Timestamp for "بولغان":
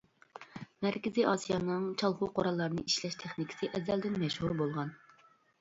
4.65-4.95